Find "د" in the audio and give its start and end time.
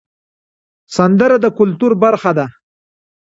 1.43-1.45